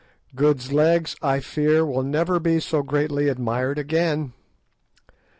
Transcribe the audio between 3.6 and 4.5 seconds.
again.